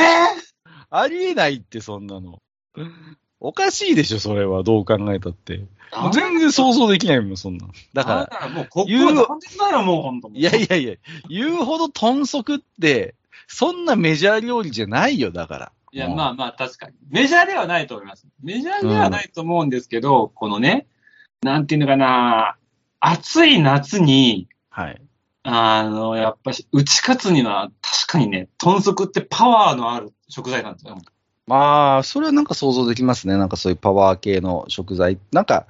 [0.89, 2.41] ありえないって、そんなの。
[3.39, 4.63] おかしいでしょ、それは。
[4.63, 5.65] どう考えたって。
[6.13, 7.67] 全然想像できないもん、そんな。
[7.93, 8.49] だから。
[8.49, 10.29] もう、ここは感じだよ、もう。
[10.33, 10.95] いやいやいや、
[11.29, 13.15] 言うほど豚足って、
[13.47, 15.71] そんなメジャー料理じゃないよ、だから。
[15.91, 16.93] いや、まあまあ、確かに。
[17.09, 18.25] メジャーではないと思います。
[18.41, 20.87] メジャーではないと思うんですけど、うん、このね、
[21.41, 22.57] なんていうのかな、
[22.99, 25.01] 暑い夏に、はい。
[25.43, 30.97] あの、やっぱし、打ち勝つには、確かにね、豚足ってパワーのある食材なんですよ。
[31.47, 33.37] まあ、それはなんか想像できますね。
[33.37, 35.17] なんかそういうパワー系の食材。
[35.31, 35.65] なんか、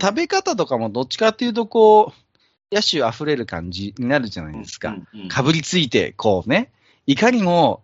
[0.00, 2.14] 食べ方とかもどっちかっていうと、こ
[2.72, 4.96] う、野手溢れる感じになるじゃないですか。
[5.28, 6.72] かぶりついて、こうね。
[7.06, 7.82] いかにも、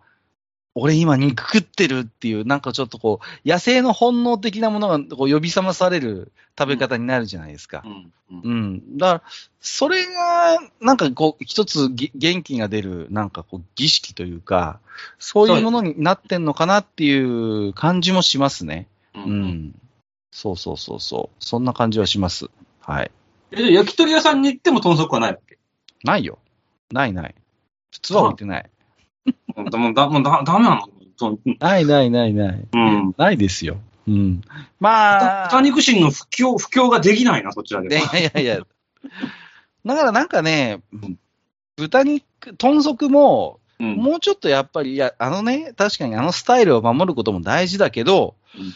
[0.75, 7.89] 俺今肉食ってるっていう、なんかちょっとこう、野生の本能的なものがこう呼び覚まされる食べ方になるじゃないですかう。
[7.89, 7.91] ん。
[7.91, 8.97] うんうん。
[8.97, 9.23] だから、
[9.61, 14.79] それが、なんかこう、一つぎ元気が出る、なんかこう、儀式というか、
[15.19, 18.87] そういうものになってんのかなっていう感じもしますね。
[19.13, 19.75] ううんん。
[20.31, 21.35] そうそうそうそう。
[21.43, 22.47] そんな感じはします。
[22.79, 23.11] はい。
[23.51, 25.59] えじゃあ焼き鳥屋さんに行っても豚足はないわけ？
[26.03, 26.39] ないよ。
[26.91, 27.35] ないない。
[27.91, 28.69] 普通は置いてない。
[29.55, 30.81] もうだもうだ、もうだ、ダメな
[31.21, 31.39] の？
[31.59, 32.67] ないないないない。
[32.73, 33.15] うん。
[33.17, 33.77] ないですよ。
[34.07, 34.41] うん。
[34.79, 35.47] まあ。
[35.49, 38.17] 豚肉心の不況、不況ができないな、そちらでいやは。
[38.17, 38.59] いやいや。
[39.85, 40.81] だからなんかね、
[41.77, 42.23] 豚肉、
[42.57, 43.95] 豚足も、うん。
[43.95, 48.73] もうちょっとやっぱり、いや、あのね、確かにあのスタイルを守ることも大事だけど、うん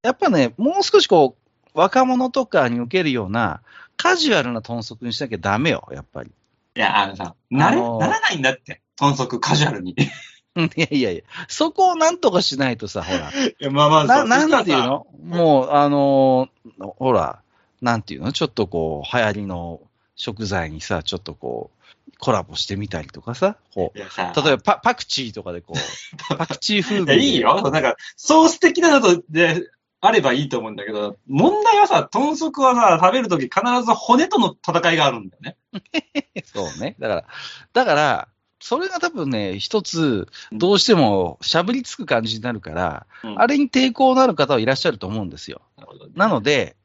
[0.00, 1.36] やっぱね、もう少しこ
[1.74, 3.62] う、若者とかに受けるような、
[3.96, 6.30] カジュアルな豚足にしなきゃダメよ、やっぱり。
[6.76, 8.80] いや、あのさ、なれ、あのーならないんだって。
[8.98, 9.92] 豚足カジュアルに。
[9.92, 13.30] いやいやいや、そこをなんとかしないとさ、ほら。
[13.60, 15.06] や、まあまあ、な、なんていうの？
[15.22, 17.40] もう、あのーほら、
[17.80, 18.32] なんていうの？
[18.32, 19.80] ちょっとこう、流行りの
[20.16, 21.78] 食材にさ、ちょっとこう、
[22.18, 27.24] コラボしてみたりとかさ、こう、例えばパパクチーとかでこう、 パクチー風いや、味で。
[27.24, 27.70] いいよ。
[27.70, 35.56] なんか、ソース的なのとであればいいと思うんだけど、問題はさ、豚足はさ、食べるとき必ず骨との戦いがあるんだよね。
[36.44, 36.96] そうね。
[36.98, 37.24] だから、
[37.72, 38.28] だから、
[38.60, 45.62] それが多分ね、一つ、どうしてもしゃぶりつく感じになるから、うんあれに抵抗のある方はいらっしゃると思うんですよ。
[45.76, 46.76] ななので、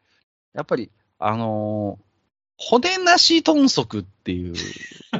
[0.53, 2.03] やっぱり、あのー
[2.57, 4.53] 骨なし豚足っていう、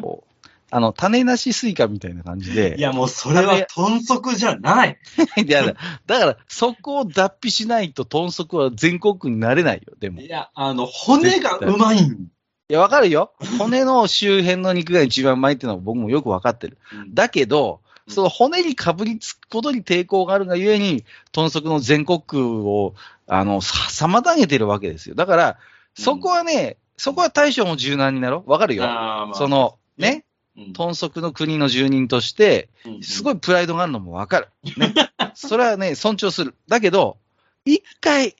[0.02, 0.34] こう
[0.72, 4.98] あの、種なしスイカみたいな感じでい、や、もうそれは豚足じゃない。
[5.46, 5.76] いやだ
[6.08, 10.22] だから、そこを脱皮しないと豚足は全国区になれないよ、でも。
[10.22, 12.28] いいや、あの、骨がうまいん。
[12.74, 13.34] や、わかるよ。
[13.58, 16.78] 骨の周辺の肉が一番うまいっていうのは僕もよくわかってる。
[17.10, 22.96] だけど、うんその骨にかぶりつくことに抵抗があるがゆえに、豚足の全国区を、
[23.28, 25.16] あの、さ、妨げてるわけですよ。
[25.16, 25.58] だから、
[25.96, 28.52] そこはね、そこは大将も柔軟になろう。
[28.52, 28.84] わかるよ。
[28.84, 30.26] まあその、ね、
[30.58, 34.50] うん豚足の国の住人として、うんすごいプライドがあるのもわかる。
[34.78, 34.94] ね。
[35.34, 36.56] それはね、尊重する。
[36.68, 37.18] だけど、
[37.66, 38.36] 一回、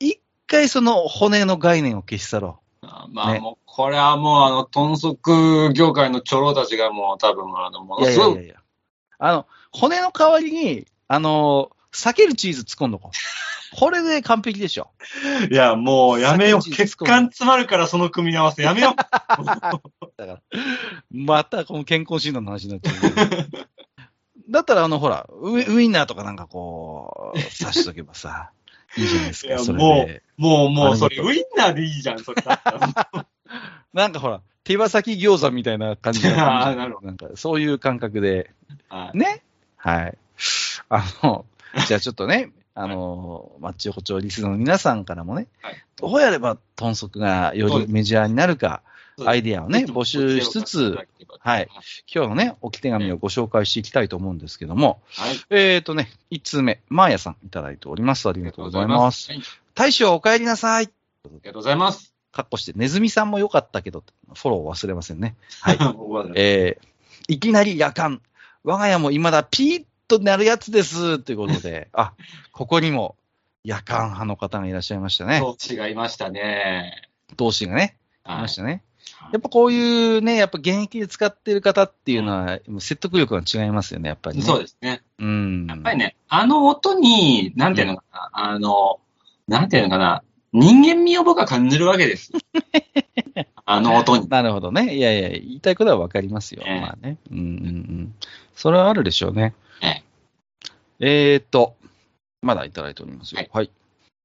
[0.00, 2.60] 一回その骨の概念を消し去ろ
[3.02, 8.60] あまあねもう、これはもう、あの、豚足業界の長老たちがもう多分、あの、ものすごい、やいやいやいや。
[9.18, 13.16] あの、骨の代わりに、あの、避けるチーズ突っ込んどこう。
[13.76, 14.90] これで完璧でしょ。
[15.50, 16.62] いや、もうやめよう。
[16.62, 18.94] 血管詰まるからその組み合わせやめよう。
[19.44, 19.80] だか
[20.16, 20.40] ら、
[21.10, 23.48] またこの健康診断の話になっちゃう。
[24.48, 28.52] だったら、あの、ほらウイ、ウインナーとかなんかこう、刺しとけばさ、
[28.96, 30.22] いいじゃないですか、それで。
[30.36, 33.26] もう、もう、あれそれ、ウインナーでいいじゃん、それだったら。
[33.92, 38.50] なんかほら、手羽先餃子みたいな感じで あーなるほなんかそういう感覚で、
[38.88, 39.42] はいね？
[39.76, 40.18] はい。
[40.88, 41.44] あの、
[41.86, 48.82] じゃあちょっとね、あの、マッチ横丁リスの皆さんからもね、はいどうやれば豚足がよりメジャーになるか、
[49.24, 50.98] アイディアをね、募集しつつ、
[51.40, 51.68] はい。
[52.12, 55.36] 今日のね、置き手紙をご紹介していきたいと思うんですけども、はい。
[55.50, 58.28] えっ、ー、とね、1通目、マーヤさんいただいております。
[58.28, 59.30] ありがとうございます。
[59.30, 59.40] はい。
[59.40, 59.42] あ
[59.74, 60.84] 大将お帰りなさい。
[60.84, 60.90] り
[61.42, 62.12] がとうございます。
[62.32, 64.02] かっこして、ネズミさんも良かったけど、
[64.34, 65.36] フォロー忘れませんね。
[65.60, 65.76] はい。
[65.78, 65.78] い。
[66.34, 68.20] えー、いきなり夜間。
[68.64, 71.18] 我が家も未だピーッとなるやつです。
[71.18, 72.14] ということで、 あ、
[72.52, 73.16] ここにも
[73.62, 75.38] 夜間派の方がいらっしゃいましたね。
[75.38, 77.08] そう、違いましたね。
[77.36, 77.96] 同士がね、
[78.26, 78.82] いましたね。
[79.32, 84.44] やっぱこういうね、やっぱ現役で使ってる方っていうのは、説得力が違いますよね、やっぱり、ね。
[84.44, 85.02] そうですね。
[85.18, 85.66] うん。
[85.66, 89.00] やっぱりね、あの音に、なんていうのかな、あの、
[89.48, 92.32] なんていうのかな、人間味を僕は感じるわけです。
[93.66, 94.28] あの音に。
[94.28, 94.94] なるほどね。
[94.94, 96.62] いやいや、言いたいことはわかりますよ。
[96.66, 97.16] ええまあね。
[97.30, 98.14] うんうんうん。
[98.54, 99.54] それはあるでしょうね。
[101.00, 101.74] ええーっと、
[102.40, 103.38] まだいただいておりますよ。
[103.38, 103.70] はいはい。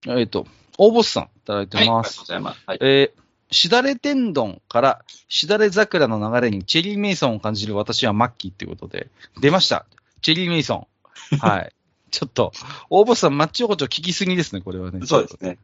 [0.06, 0.46] えーっと、
[0.78, 2.20] 大ボスさんいただいてはい、ありがとうます。
[2.20, 2.64] ございます。
[2.68, 2.78] はい。
[2.82, 3.19] えー
[3.52, 9.08] しだれ天丼からしだれ桜の流れにチェリーメイソンを感じる私はマッキーということで、
[9.42, 9.86] 出ました。
[10.22, 10.88] チェリーメイソ
[11.32, 11.38] ン。
[11.38, 11.74] はい。
[12.12, 12.52] ちょっと、
[12.90, 15.06] 大ボスさん、マッチ横丁聞きすぎですね、これはね。
[15.06, 15.60] そうですね。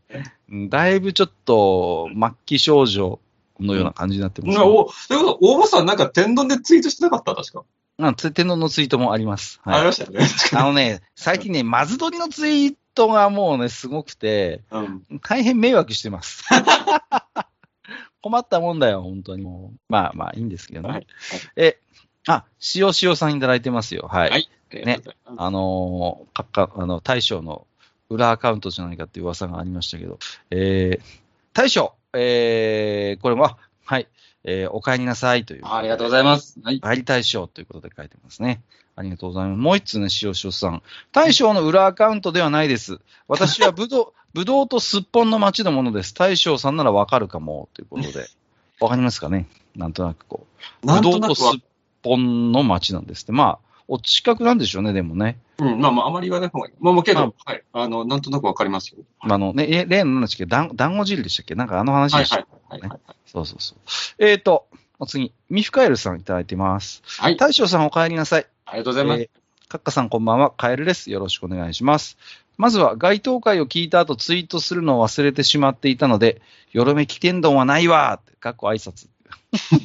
[0.50, 3.20] うんだいぶちょっと、末期症状
[3.60, 7.34] のような感じになってます、ねお、ということ大場さんなんか天丼でツイートしてなかった？
[7.34, 7.64] 確か。
[7.98, 9.60] うん、つ天皇のツイートもあります。
[9.64, 9.86] ありはい。
[9.88, 10.28] ましたよね。
[10.54, 15.04] あのね、最近ね、マズドリのツイートがもうね、すごくて、うん。
[15.22, 16.44] 大変迷惑してます。
[18.26, 19.44] 困ったもんだよ、本当に。
[19.44, 20.90] もうまあまあ、いいんですけどね。
[20.90, 21.08] はい
[21.58, 21.78] え、
[22.28, 22.44] あ、
[22.76, 24.10] 塩塩さんいただいてますよ。
[24.12, 24.30] はい。
[24.32, 27.68] はいありがとうございますあのー、かっか、あの、大将の
[28.10, 30.18] 裏アカウントじゃないかっていう噂がありましたけど、
[30.50, 31.02] えー、
[31.54, 34.08] 大将、えー、これも、あはい、
[34.44, 35.62] えー、お帰りなさいという。
[35.64, 36.60] ありがとうございます。
[36.64, 36.82] はい。
[36.82, 38.64] 帰り大将ということで書いてますね。
[38.96, 39.58] ありがとうございます。
[39.58, 40.82] もう一つね、塩塩さん。
[41.12, 43.00] 大将の裏アカウントではないです。
[43.28, 46.14] 私はぶどう、ぶどうとすっぽんの町のものです。
[46.14, 48.28] 大将さんならわかるかも、ということで。
[48.80, 49.48] わかりますかね？
[49.76, 50.46] なんとなくこ
[50.84, 50.86] う。
[50.86, 51.62] なんぶどうとすっ
[52.02, 53.32] ぽんの町なんですって。
[53.32, 55.38] まあ、お近くなんでしょうね、でもね。
[55.60, 56.74] うん、まあまあ、あまり言わない方がいい。
[56.80, 57.64] まあまあ、けまど、はい。
[57.72, 59.04] あの、なんとなくわかりますよ。
[59.20, 60.50] あのね、え、例の何でしたっけ？
[60.50, 61.56] 団団子汁でしたっけ？
[61.56, 62.36] なんかあの話はいでした。
[62.38, 62.80] はい。
[62.82, 63.00] はいはい。
[63.26, 63.80] そうそうそう。
[64.20, 64.68] えーと、
[65.00, 67.04] お次、ミフカエルさんいただいてます。
[67.06, 67.38] はい。
[67.38, 68.48] 大将さんお帰りなさい。
[68.66, 69.22] ありがとうございます。
[69.22, 69.30] えー
[69.68, 71.10] カッカさんこんばんは、カエルです。
[71.10, 72.18] よろしくお願いします。
[72.58, 79.08] まずは、街頭会を聞いた後ツイートするのを忘れてしまっていたので、よろめき天丼はないわーって、かっこ挨拶。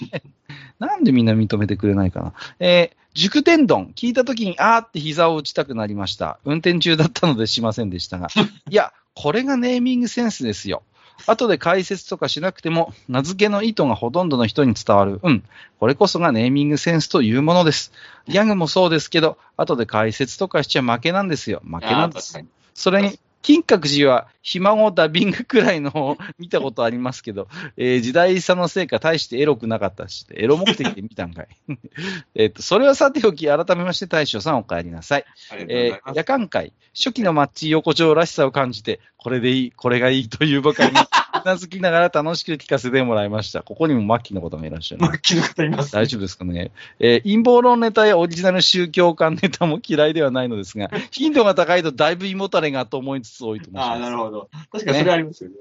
[0.78, 2.34] なんでみんな認めてくれないかな。
[2.58, 6.38] えー、熟天丼、聞いた時に、あーって膝を打ちたくなりました。
[6.44, 8.28] 運転中だったのでしませんでしたが。
[8.68, 10.82] いや、これがネーミングセンスですよ。
[11.26, 15.20] 後で解説とかしなくても、名付けの意図がほとんどの人に伝わる。
[15.22, 15.44] うん。
[15.78, 17.92] これこそがネーミングセンスというものです。
[18.26, 21.62] ギャグもそうですけど、後で解説とかしちゃ負けなんですよ。
[21.64, 22.42] 負けなんです。
[22.74, 31.48] それに、金閣寺は、ひ孫ダビングくらいのを見たことありますけど、えー時代差のせいか大してエロくなかったし、エロ目的で見たんかい。
[32.34, 35.24] えっと、それはさておき、改めまして大将さんお帰りなさい。
[35.50, 36.14] ありがとうござえー。
[36.14, 40.98] 夜間会、初期のマッチ横丁らしさを感じて、これでいい、これがいいというばかりに、
[41.44, 43.62] うなずきながら楽しく聞かせてもらいました。
[43.62, 45.02] ここにもマッキーの方がいらっしゃる。
[45.02, 45.92] マッキーの方います。
[45.92, 46.70] 大丈夫ですかね。
[46.98, 54.00] えー陰謀論ネタやオリジナル宗教観ネタも嫌いではないのですが、 頻度が高いとだいぶ胃もたれがと思いつつ多いと思いああ、ます。
[54.02, 54.48] なるほど。
[54.72, 55.56] 確かにそれありますよね。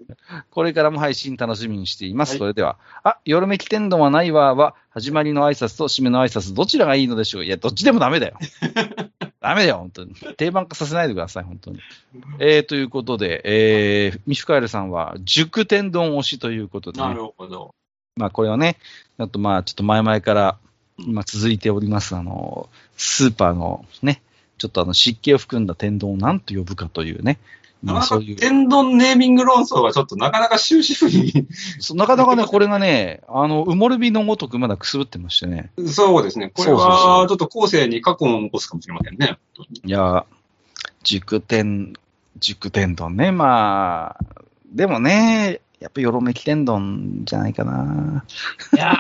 [0.50, 2.32] これからも配信楽しみにしています。
[2.32, 8.38] はいそれでは、あ、夜めき天丼はないわは、始まりの挨拶と締めの挨拶、どちらがいいのでしょういや、どっちでもダメだよ。
[9.42, 10.14] ダメだよ、本当に。
[10.38, 11.80] 定番化させないでください、本当に。
[12.40, 17.74] えー、ということで、えー、ミフカエルさんは、熟天丼推しということで、ね、なるほど。
[18.18, 18.78] まあ、これはね、
[19.18, 20.58] あとまあ、ちょっと前々から、
[20.98, 24.22] 今続いております、あの、スーパーのね、
[24.58, 27.59] ちょっとあの、湿気を含んだ天丼を何と呼ぶかというね、まあ、
[28.38, 31.48] 天丼ネーミング論争がちょっとなかなか終止符に。
[31.96, 35.72] なかなかね、 これがね、あの、埋もれ日のごとくまだくすぶってましてね。
[35.88, 36.52] そうですね。
[36.54, 39.38] これはちょっと後世に過去を起こすかもしれませんね。
[39.86, 40.26] いや、
[41.04, 41.94] 熟天、
[42.40, 44.26] 熟天丼ね、まあ、
[44.72, 48.26] でもね、やっぱよろめき天丼じゃないかな。
[48.76, 48.94] いや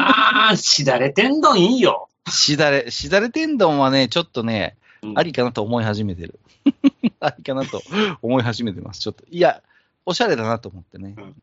[0.54, 2.08] ー、しだれ天丼いいよ。
[2.30, 4.79] しだれ、しだれ天丼はね、ちょっとね、うん
[5.16, 6.40] ありかなと思い始めてる。
[7.20, 7.82] ありかなと
[8.22, 9.02] 思い始めてます。
[9.02, 9.24] ちょっと。
[9.30, 9.62] いや、
[10.06, 11.16] おしゃれだなと思ってね。
[11.18, 11.36] うん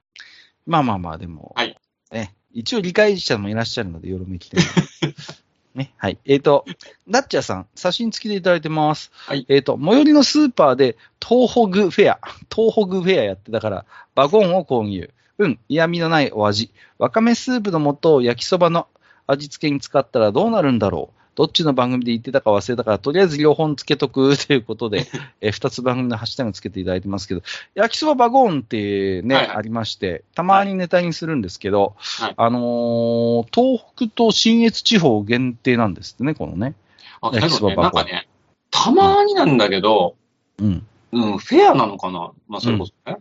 [0.67, 1.79] まあまあまあ、でも、はい
[2.11, 4.61] ね、一応理解者もいらっしゃるので、よろめき天
[5.01, 5.15] 丼。
[5.75, 6.19] ね、はい。
[6.25, 6.65] えっ、と、
[7.07, 9.13] ダッチャーさん、写真付きでいただいてます。
[9.13, 12.21] はいえっ、と、最寄りのスーパーで、東北フェア、
[12.55, 15.11] 東北フェアやってたから、バゴンを購入。
[15.39, 16.71] うん、嫌味のないお味。
[16.99, 18.89] わかめスープの素を焼きそばの
[19.27, 21.21] 味付けに使ったらどうなるんだろう。
[21.37, 25.07] どっちの番組で言ってたか忘れたから、とりあえず両本つけとくということで、
[25.41, 27.43] えー二つ番組のハッシュタグつけていただいてますけど、
[27.75, 36.75] 焼きそばバゴンってね、はいはいありまして、たまにネタにするんですけど、はいあのー東北と信越地方限定なんですってね、このね。
[37.21, 38.29] あ、焼きそば箱なんかね、
[38.71, 40.17] たまになんだけど、
[40.59, 40.87] うん。
[41.13, 43.19] うん、フェアなのかなまあ、それこそね。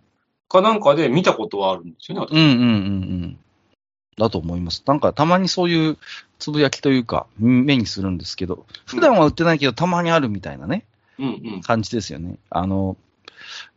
[0.47, 3.39] かなんかで見たことはあるんですよね、私うんうんうんうん。
[4.17, 4.83] だと思います。
[4.85, 5.97] なんかたまにそういう
[6.39, 10.85] つぶやきというか、目にするんですけど、普段は売ってないけどたまにあるみたいなね、
[11.19, 11.61] うんうん。
[11.61, 12.37] 感じですよね。
[12.49, 12.97] あの、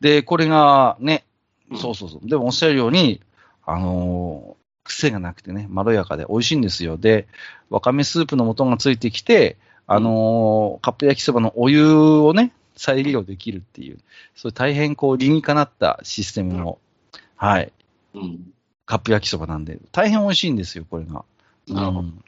[0.01, 1.25] で、これがね、
[1.71, 2.29] うんそうそうそう。
[2.29, 3.21] でもおっしゃるように、
[3.67, 6.97] あのー癖がなくてね、まろやかで美味しいんですよ。
[6.97, 7.29] で、
[7.69, 13.99] わかめスープの素がついてきて、あのーカップ焼きそばのお湯をね、再利用できるっていう、
[14.35, 16.79] そういう大変こう理にかなったシステムの、
[17.37, 17.71] はい、
[18.15, 18.53] うん。
[18.89, 21.25] カップ焼きそばなんで、大変美味しいんですよ、これが。
[21.69, 22.25] なるほどうん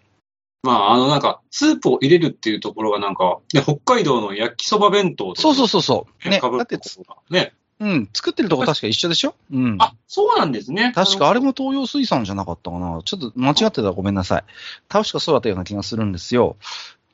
[0.62, 6.28] まあ、あの、なんか、スープを入れるっていうところがなんか、ね、北海道の焼きそば弁当とそうそうそうそう。
[6.28, 6.78] ね、かぶっだって
[7.30, 7.54] ね。
[7.78, 9.34] うん、作ってるとこ確か一緒でしょ？
[9.50, 9.76] うん。
[9.80, 10.92] あ、そうなんですね。
[10.94, 13.00] 確かあれも東洋水産じゃなかったかな。
[13.06, 14.44] ちょっと間違ってたらごめんなさい。
[14.86, 16.56] 確かそうだったような気がするんですよ。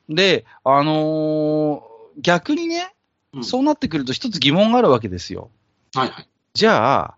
[0.09, 2.93] で、あのー逆にね、
[3.31, 5.49] うんそうなってくると一つ疑問があるわけですよ。
[5.95, 6.27] はいはい。
[6.53, 7.17] じゃあ、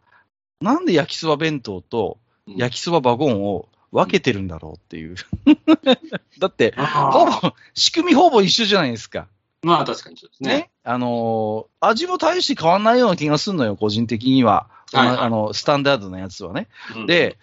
[0.61, 2.17] なんで焼きそば弁当と
[2.47, 5.15] うん焼きそばバゴンを分けてるんだろうっていう。
[6.39, 7.31] だって、ほぼ、
[7.73, 9.27] 仕組みほぼ一緒じゃないですか。
[9.61, 10.49] まあ、確かにそうですね。
[10.49, 10.69] ね。
[10.83, 14.67] あのー味も大して変わんないような気がするのよ、個人的には。
[14.93, 16.67] はいはいあの、スタンダードなやつはね。
[16.95, 17.37] うん、で、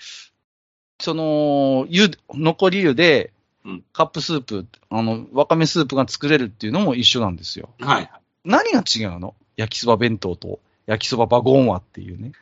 [1.00, 3.32] その、湯、残り湯で
[3.64, 7.68] うん、カップスープ、あの、わかめスープが作れるっていうのも一緒なんですよ。
[7.80, 8.10] はいはい。
[8.44, 9.34] 何が違うの？
[9.56, 12.32] 焼きそば弁当と焼きそばバゴンはっていうね。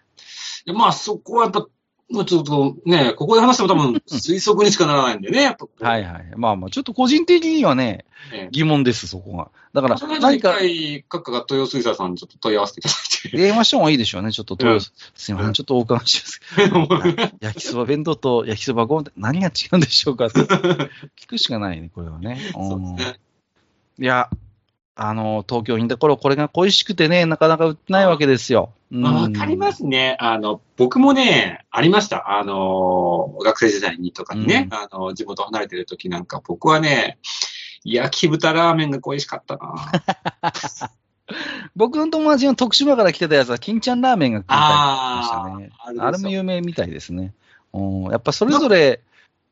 [0.67, 1.67] でまあ、そこはやっぱ、
[2.11, 5.89] もうちょっとね、ここで話しても多分 推測にしかならないんでね、やっぱ。
[5.89, 6.33] はいはい。
[6.37, 9.51] まあまあ、ちょっと個人的にはね、ね疑問です、そこが。
[9.73, 13.37] だから、その何か一回、各が豊水産さんにちょっと問い合わせていただいて。
[13.37, 14.93] 電話してもいいでしょうね、ちょっと、うんす
[15.31, 16.41] いません、ちょっとお伺いします。
[17.41, 22.39] 焼きそば弁当と焼きそばご飯って何が違うんでしょうかって聞くしかないね、これはね。
[22.53, 23.19] そうですね。
[23.99, 24.29] いや、
[24.97, 28.73] あの、東京にいた頃、これが恋しくてね、なかなか売ってないわけですよ。
[28.91, 30.17] まあわかりますすね。
[30.21, 32.39] あの、僕もね、ありました。
[32.39, 37.19] あの、学生時代にとかにね、うんあの、地元離れてる時なんか、僕はね、
[37.85, 39.75] 焼き豚ラーメンが恋しかったな。
[41.75, 45.99] 僕の友達の徳島から来てたやつは、金ちゃんラーメンが食いたいってあ言ってましたね。
[46.07, 47.35] あれも有名みたいですね。
[47.73, 49.01] うんやっぱそれぞれ、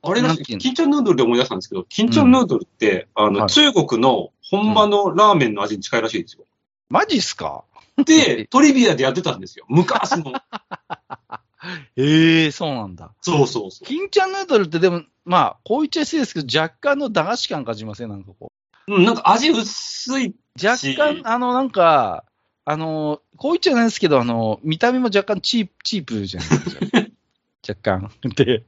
[0.03, 0.61] あれだなんていうの？
[0.61, 6.45] 金ちゃんヌードルで思い出したんですけど、金ちゃんヌードルって、あの、はい中国の本場のラーメンの味に近いらしいですよ。
[6.91, 7.65] マジっすか？
[8.05, 9.65] で、トリビアでやってたんですよ。
[9.69, 10.33] 昔の。
[11.97, 13.13] ええそうなんだ。
[13.21, 13.87] そうそうそう。
[13.87, 18.09] 金ちゃんヌードルってでも、まあ、こう言っちゃ失礼ですけど、若干の駄菓子感感じません？
[18.09, 18.53] なんかこ
[18.89, 20.27] うん、なんか味薄い。
[20.29, 20.35] う。
[20.67, 22.25] 若干、あの、なんか、
[22.65, 26.87] あの、こう言っちゃないですけど、あの、見た目も若干チープ、チープじゃないですか。
[27.69, 28.11] 若干。
[28.35, 28.65] で、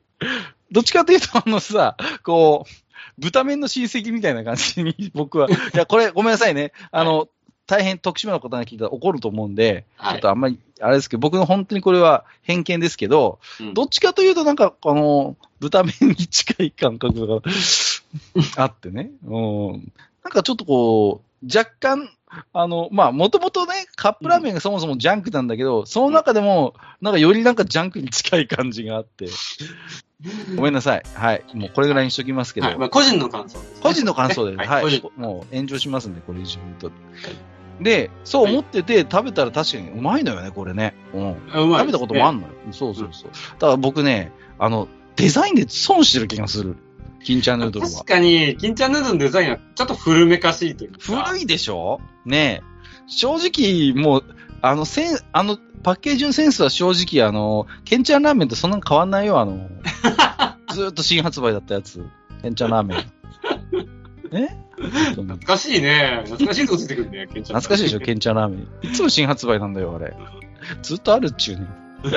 [0.71, 2.84] どっちかというと、あのさ、こう、
[3.19, 6.73] 豚麺の親戚みたいな感じに 僕は、いや、これごめんなさいね。
[6.91, 7.29] あの、
[7.67, 17.41] 大変徳島の方が聞いたら怒ると思うんで、ちはいょっとあんまり、あれですけど、僕の本当にこれは偏見ですけど、うんどっちかというと、なんか、あの、豚麺に近い感覚が
[18.57, 19.11] あってね。
[19.25, 19.39] う
[19.77, 19.93] ん。
[20.23, 22.11] なんかちょっとこう、若干、
[22.53, 29.29] あの、まあ、もともとね、カップラーメンがそもそもジャンクなんだけど、その中でも、なんかよりなんかジャンクに近い感じがあって。
[30.57, 31.03] ごめんなさい。
[31.15, 31.45] はい。
[31.55, 32.67] もうこれぐらいにしときますけど。
[32.67, 32.79] はい。
[32.79, 34.65] まあ、個人の感想ですね、個人の感想で、は。
[34.65, 36.91] はいい、個人もう炎上しますんで、これ以上言うと。
[37.81, 40.95] で、そう思ってて、食べたら確かにうまいのよね、これね。
[41.13, 41.31] うん。
[41.33, 42.49] う食べたこともあんのよ。
[42.71, 43.31] そうそうそう。
[43.31, 46.77] だから僕ね、あの、デザインで損してる気がする。
[47.25, 48.05] 金ちゃんヌードルは確。
[48.05, 50.99] かに、金ちゃんヌードルのデザインはちょっと古めかしいというか。
[51.01, 52.01] 古いでしょ？
[52.25, 52.75] ねえ。
[53.07, 54.25] 正直、もう、
[54.63, 59.69] あの、セン、あの、パッケージのセンスは正直、あの、ケンちゃんラーメンとそんなに変わんないよ、あの、
[60.73, 62.05] ずーっと新発売だったやつ。
[62.43, 62.99] ケンちゃんラーメン。
[64.33, 64.49] え？
[65.15, 66.23] 懐かしいね。
[66.25, 67.61] 懐かしいとこついてくるね、ケンちゃん。
[67.61, 68.91] 懐かしいでしょ、ケンちゃんラーメン。
[68.91, 70.15] いつも新発売なんだよ、あれ。
[70.83, 71.67] ずっとあるっちゅうね。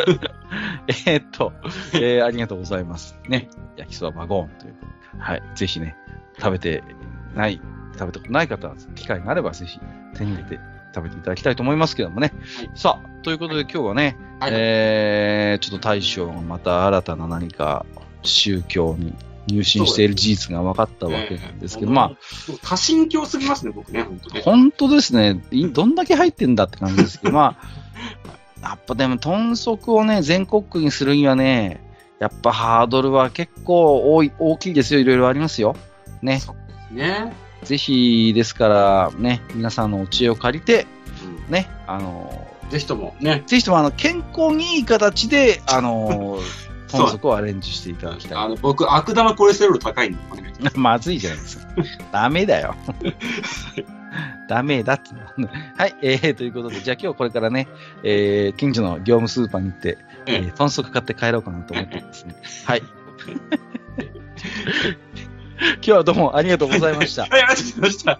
[1.06, 1.54] えーっと、
[1.94, 3.16] えー、ありがとうございます。
[3.30, 3.50] ね。
[3.78, 4.97] 焼きそばバゴーンということで。
[5.18, 5.44] はい。
[5.56, 5.96] ぜひね、
[6.38, 6.84] 食べて
[7.36, 7.62] ない、
[7.94, 9.80] 食べたことない方は、機会があればぜひ
[10.16, 10.60] 手に入れて
[10.94, 12.34] 食べていただきたいと思いますけどもね。
[12.58, 17.86] はいさあ、ということで今日はね、はいえー、ちょっと大将がまた新たな何か
[18.24, 19.14] 宗教に
[19.48, 22.18] 入信している事実が分かったわけなんですけど、まあ、
[22.62, 24.42] 多神教すぎますね、僕ね、本当ね。
[24.42, 25.42] 本当ですね。
[25.52, 27.58] いどんだけ入ってんだって感じですけど、ま
[28.62, 31.82] あ、 やっぱでも、豚足をね、全国区にするにはね、
[32.20, 35.00] やっぱハードルは結構多い、大きいですよ。
[35.00, 35.76] いろいろありますよ。
[36.22, 36.42] ね。
[36.92, 37.34] ね。
[37.64, 40.88] ぜひ、ですから、ね、皆さんのお知恵を借りて、
[41.48, 46.40] うんね、あの、ぜひともね、ぜひともあの、健康にいい形で、あの、
[46.88, 48.38] そ う豚足をアレンジしていただきたい。
[48.38, 50.80] あの、僕、悪玉コレステロール高いんで、 お願いします。
[50.80, 51.68] まずいじゃないですか。
[52.12, 52.76] ダメだよ。
[54.48, 55.10] ダメだって。
[55.78, 57.68] はい、えー、ということで、じゃあ今日これからね、
[58.04, 59.98] えー、近所の業務スーパーに行って、
[60.28, 62.36] ええー、豚足買って帰ろうかなと思ってますね。
[62.66, 62.84] はい。
[65.58, 67.24] 今日はどうもありがとうございました。
[67.24, 68.20] はい、ありがとうございました。